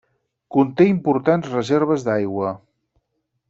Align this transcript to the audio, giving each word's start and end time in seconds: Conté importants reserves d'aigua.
Conté 0.55 0.87
importants 0.93 1.51
reserves 1.53 2.09
d'aigua. 2.11 2.59